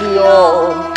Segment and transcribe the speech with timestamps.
[0.00, 0.96] Señor.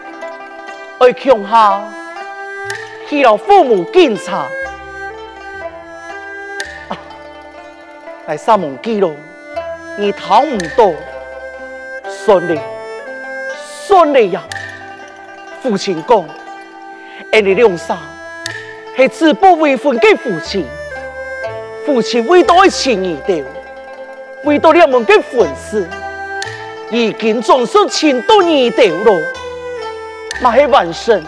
[1.01, 1.83] 爱强下，
[3.09, 4.45] 去了父母艰残，
[8.27, 9.15] 来三门记路，
[9.97, 10.93] 而讨唔到，
[12.07, 12.59] 算你
[13.65, 14.43] 算你呀！
[15.63, 16.23] 父亲讲，
[17.31, 17.97] 今日两生，
[18.95, 20.63] 系子不为父给父亲，
[21.83, 23.43] 父亲为多一千二
[24.43, 25.83] 为多两门给粉丝，
[26.91, 28.43] 已经总算千多二
[28.77, 29.19] 的咯。
[30.39, 31.21] 那些晚生，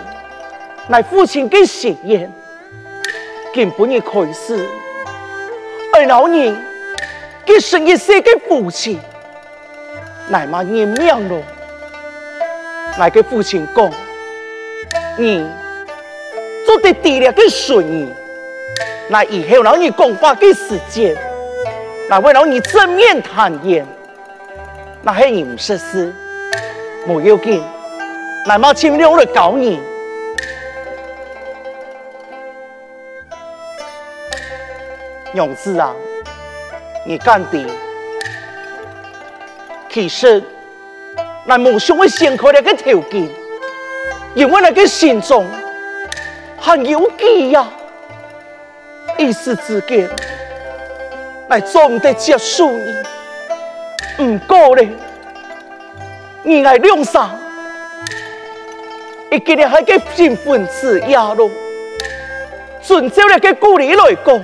[0.88, 2.20] 乃父亲给谢爷，
[3.54, 4.66] 根本嘅开始。
[5.94, 6.56] 而老人
[7.46, 9.00] 给生一世给父亲，
[10.30, 11.42] 乃妈念念咯。
[12.98, 13.92] 乃给父亲讲，
[15.18, 15.46] 你
[16.66, 18.08] 做得地了嘅顺。
[19.10, 21.16] 那以后老人讲话给时间，
[22.10, 23.86] 那为老你正面坦言，
[25.04, 26.12] 那还唔识事，
[27.08, 27.64] 冇要紧。
[28.46, 29.80] 奶妈亲力来搞你，
[35.32, 35.94] 娘子啊，
[37.06, 37.66] 你干的？
[39.90, 40.44] 其实
[41.46, 43.30] 乃某想会先开了个条件，
[44.36, 45.42] 因为那个肾脏
[46.58, 47.72] 很腰肌啊，
[49.18, 50.10] 一时之间
[51.48, 53.04] 来做得接受你。
[54.18, 54.90] 不过嘞，
[56.44, 57.43] 你爱两三。
[59.34, 61.50] 你今日还个新婚之夜咯，
[62.88, 64.40] 按照嘞个故里来讲，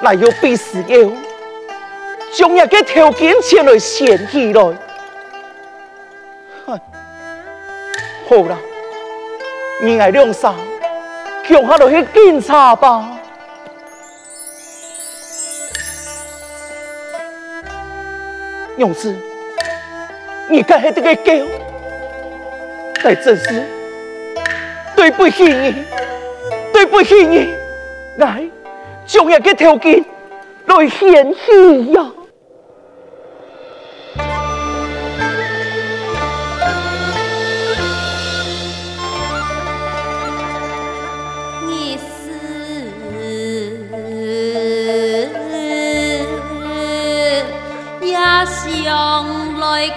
[0.00, 1.10] 那又必是要
[2.32, 4.62] 将人个条件先来先起来。
[6.64, 8.56] 好啦，
[9.82, 10.54] 二外两三，
[11.48, 13.18] 叫他来去警察吧。
[18.76, 19.12] 娘子，
[20.48, 21.44] 你家喺这个家？
[23.02, 23.62] 在这时，
[24.96, 25.84] 对不起你，
[26.72, 27.54] 对不起你，
[28.16, 28.42] 来，
[29.06, 30.04] 就像个条件
[30.66, 32.04] 来献祭呀。
[41.66, 42.84] 你是
[48.06, 48.12] 也
[48.84, 49.88] 想来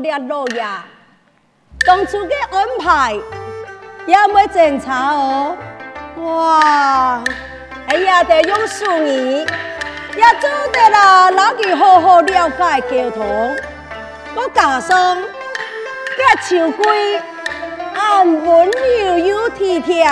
[0.00, 0.84] 了路呀，
[1.86, 3.12] 当初嘅安排
[4.06, 5.56] 也袂正常哦，
[6.16, 7.22] 哇！
[7.88, 9.46] 哎呀，得用书面，
[10.16, 13.56] 也做得了老去好好了解沟通。
[14.34, 15.18] 我感想，
[16.16, 16.88] 这树棍
[17.94, 20.06] 按温柔又体贴，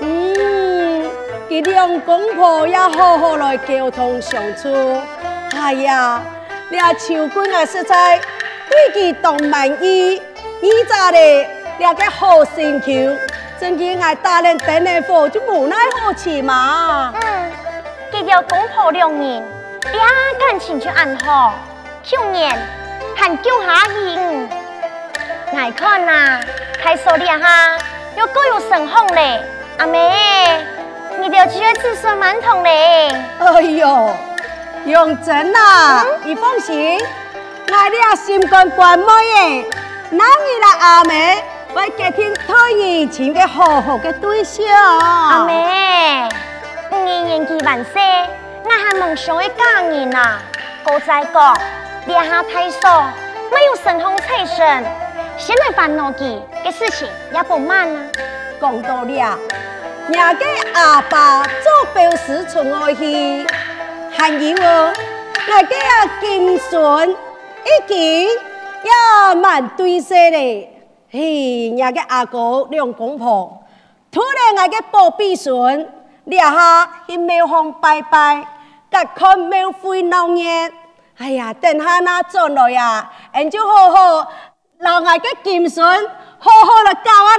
[0.00, 1.08] 嗯，
[1.48, 4.68] 佮两公婆也好好来沟通相处。
[5.56, 6.20] 哎呀，
[6.70, 8.20] 了树棍啊，实在。
[8.70, 10.22] 对己当满意，
[10.60, 11.18] 你咋的
[11.78, 13.16] 了个好心求？
[13.58, 17.12] 真给爱大人点的福，就无奈何去嘛。
[17.20, 17.52] 嗯，
[18.12, 19.42] 吉条公婆两人
[19.92, 20.00] 俩
[20.38, 21.54] 感情就安好。
[22.04, 22.56] 去年
[23.14, 24.48] 还救下雨，
[25.52, 26.40] 来看呐，
[26.80, 27.76] 开锁的哈，
[28.16, 29.40] 又各有神风嘞。
[29.78, 29.98] 阿妹，
[31.20, 33.08] 你得注意子孙满堂嘞。
[33.40, 34.16] 哎呦，
[34.86, 37.00] 永贞呐，你放心。
[37.72, 39.64] 我了心肝肝妹耶，
[40.10, 41.38] 男儿来阿妹
[41.72, 44.66] 我家庭托以前的好好的对象。
[44.98, 46.28] 阿妹，
[46.90, 48.00] 你年纪还小，
[48.64, 50.40] 我还梦想嘅家人啊。
[50.84, 51.56] 哥在讲，
[52.06, 53.12] 别下太傻，
[53.52, 54.84] 没有顺风扯顺，
[55.38, 58.02] 先来烦恼的事情也不慢啊。
[58.60, 59.38] 讲道理啊！
[60.08, 60.44] 我给
[60.74, 63.46] 阿爸做表示，从我去，
[64.10, 64.92] 还有哦，
[65.36, 67.16] 我家阿金顺。
[67.64, 68.24] 一起
[68.84, 70.86] 呀，满堆雪嘞！
[71.10, 73.62] 嘿，伢个阿哥两公婆，
[74.10, 75.52] 突然伢个包必笋，
[76.30, 78.44] 伢哈去庙房拜拜，
[78.90, 80.34] 甲看庙会闹热。
[81.18, 84.28] 哎呀，等下那转落呀，俺就好好
[84.78, 85.84] 让伢个金笋，
[86.38, 87.36] 好好来教阿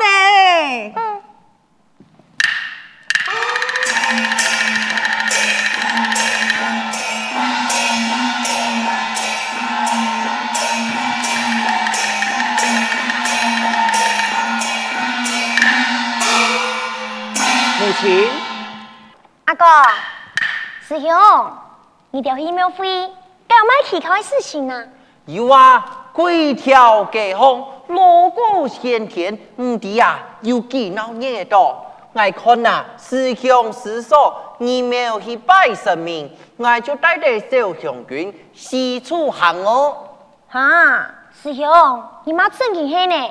[4.46, 4.51] 嘞。
[17.84, 18.30] 母亲，
[19.46, 19.66] 阿哥，
[20.88, 21.10] 师兄，
[22.12, 22.86] 你调戏庙飞，
[23.48, 24.84] 该有们其他的事情呢？
[25.26, 25.84] 有啊，
[26.14, 27.42] 规条街坊，
[27.88, 31.84] 锣鼓喧天，唔止啊，有几闹热多。
[32.14, 34.14] 我看呐，师兄师叔
[34.60, 39.98] 你庙去拜神明，我就带着小红军四处行哦。
[40.48, 41.04] 哈，
[41.42, 41.66] 师兄，
[42.26, 43.30] 你妈真厉害呢，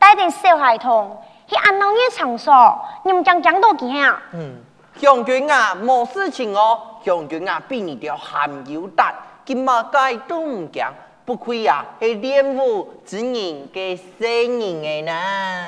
[0.00, 1.16] 带点小孩童。
[1.60, 4.20] 俺老远场所，你们将讲都紧啊？
[4.32, 4.54] 嗯，
[4.98, 6.80] 将军啊，莫事情哦！
[7.04, 9.14] 将军啊，比你条咸油蛋，
[9.44, 10.92] 今物该都唔讲，
[11.24, 11.84] 不亏啊！
[12.00, 15.66] 系练武之人加生人的呢。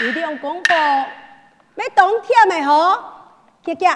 [0.00, 3.34] 一定侬广播，要当听咪好？
[3.62, 3.86] 姐姐，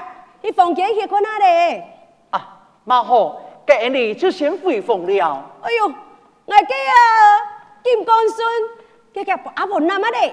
[0.42, 1.84] 你房间去看哪咧？
[2.30, 3.45] 啊，蛮好。
[3.66, 5.50] cái này chưa xém vỉ phòng đi àu,
[6.46, 6.86] ngay cái
[7.84, 8.82] kim con xuân
[9.14, 10.32] cái kẹp apple năm ấy đây,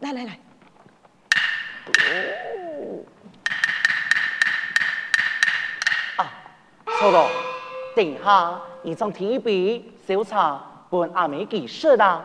[0.00, 0.36] đây đây đây,
[6.16, 6.42] à,
[7.00, 7.28] xong rồi,
[7.96, 8.46] tỉnh hà
[8.84, 10.58] nhìn trong thiên bỉ sầu sa,
[10.90, 12.18] buồn ám ý kiếp sa.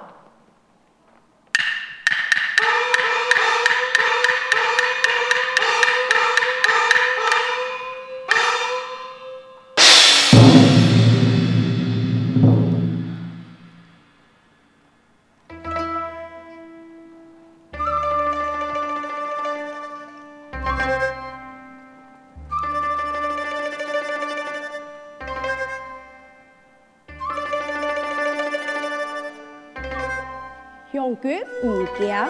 [31.05, 32.25] 向佢唔驚。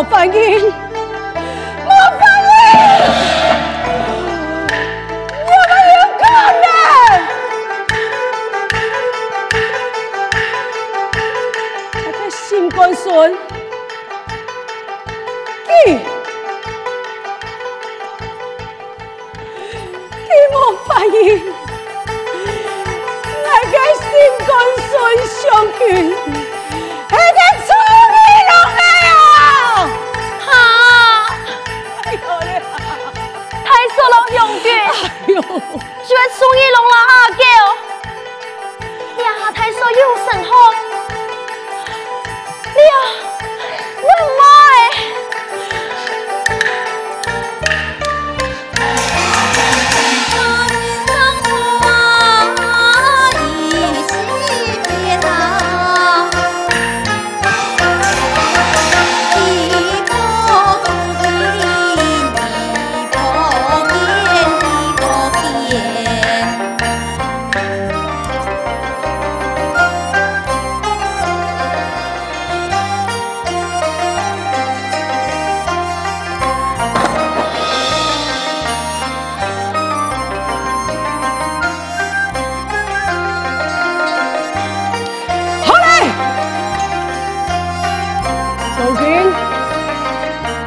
[0.05, 0.92] 发音。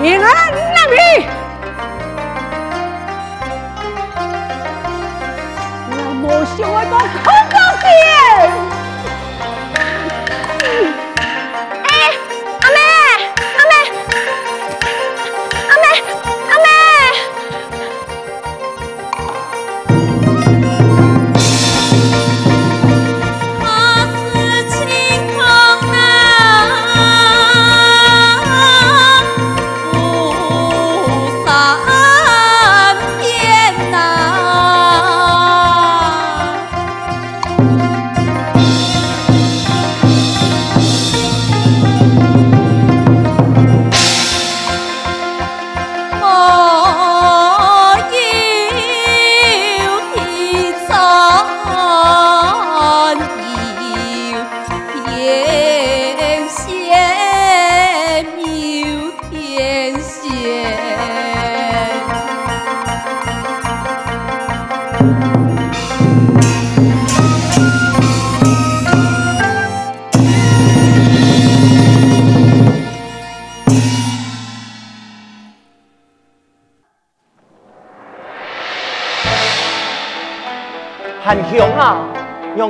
[0.05, 0.64] Irán.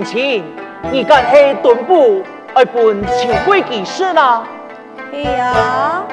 [0.06, 0.42] 钱，
[0.92, 4.44] 你干下顿部爱分请贵几事啦？
[5.12, 6.04] 是啊，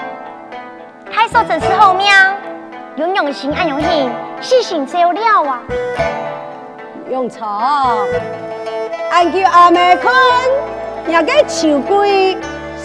[1.12, 2.10] 太受准时好面，
[2.96, 5.60] 用用心爱用心，细心照料啊。
[7.10, 7.98] 用操，
[9.10, 10.12] 俺叫阿妹坤，
[11.12, 12.36] 养个寿鬼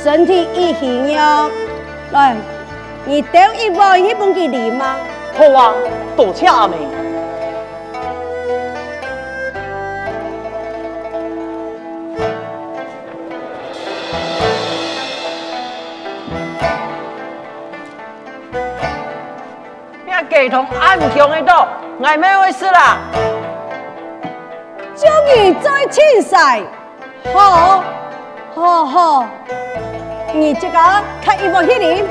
[0.03, 1.51] 身体一形容，
[2.11, 2.35] 来，
[3.05, 4.97] 你等一步，一步几你吗？
[5.37, 5.73] 好啊，
[6.17, 6.75] 多谢阿妹。
[20.49, 21.67] 同暗强的道，
[22.03, 22.97] 碍咩回事啦？
[24.95, 26.61] 终于再清晒，
[27.33, 27.83] 好，
[28.53, 29.25] 好，好，
[30.35, 30.77] 你这个
[31.23, 32.07] 开一波血灵。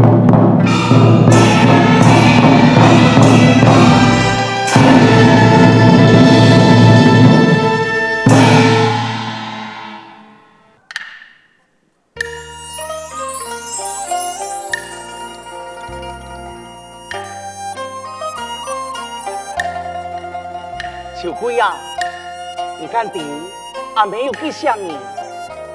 [21.20, 21.74] 秋桂呀，
[22.80, 23.24] 你看爹
[23.96, 24.96] 阿没有去想你，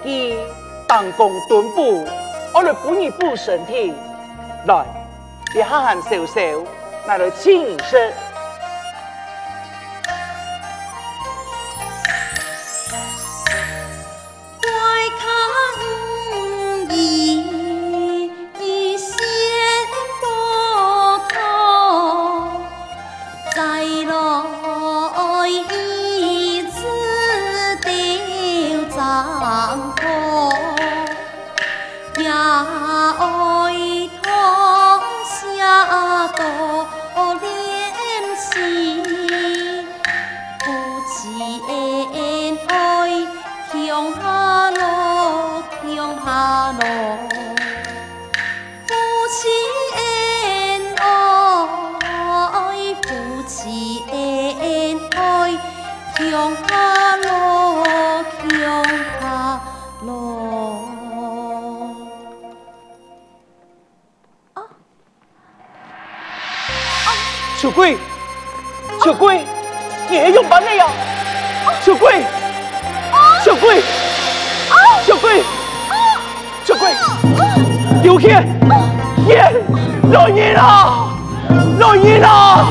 [0.04, 0.36] 去
[0.86, 2.04] 东宫屯步。
[2.52, 3.92] 我来补你补身体，
[4.66, 4.84] 来，
[5.52, 6.40] 别哈哈笑笑，
[7.06, 8.27] 来来轻声。
[69.10, 69.38] 小龟，
[70.10, 70.86] 你爷用完那样。
[71.80, 72.20] 小龟，
[73.42, 73.80] 小龟，
[75.06, 75.42] 小龟，
[76.62, 76.94] 小龟，
[78.02, 78.28] 有血，
[79.26, 79.50] 血，
[80.12, 81.08] 漏血啊，
[81.78, 82.66] 漏血啊，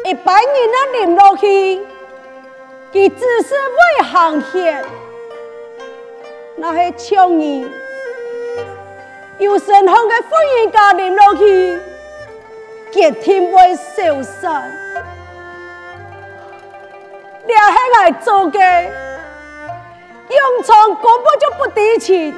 [0.07, 0.63] 一百年仔
[1.01, 1.47] 饮落去，
[2.93, 4.49] 其只是未航血；
[6.57, 7.71] 那些创意，
[9.39, 11.43] 有神风的风云家饮落去，
[12.91, 14.73] 结天袂消散。
[17.47, 18.61] 了起来作家。
[21.05, 22.33] 公婆就不对起，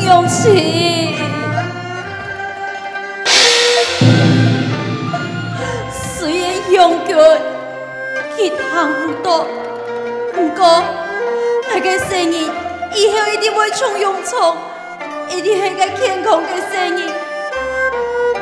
[0.00, 1.14] 勇气，
[5.90, 6.38] 虽
[6.70, 9.46] 然去很多，
[10.34, 11.05] 不过。
[11.78, 12.50] 这个生意
[12.94, 14.56] 以后一定会冲永从，
[15.28, 17.04] 一定是个健康的生意。